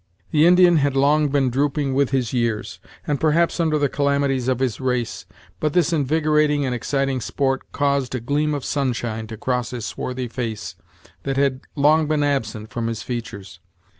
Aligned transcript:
The 0.31 0.47
Indian 0.47 0.77
had 0.77 0.95
long 0.95 1.27
been 1.29 1.51
drooping 1.51 1.93
with 1.93 2.09
his 2.09 2.33
years, 2.33 2.79
and 3.05 3.21
perhaps 3.21 3.59
under 3.59 3.77
the 3.77 3.87
calamities 3.87 4.47
of 4.47 4.57
his 4.57 4.81
race, 4.81 5.27
but 5.59 5.73
this 5.73 5.93
invigorating 5.93 6.65
and 6.65 6.73
exciting 6.73 7.21
sport 7.21 7.71
caused 7.71 8.15
a 8.15 8.19
gleam 8.19 8.55
of 8.55 8.65
sunshine 8.65 9.27
to 9.27 9.37
cross 9.37 9.69
his 9.69 9.85
swarthy 9.85 10.27
face 10.27 10.75
that 11.21 11.37
had 11.37 11.59
long 11.75 12.07
been 12.07 12.23
absent 12.23 12.71
from 12.71 12.87
his 12.87 13.03
features. 13.03 13.59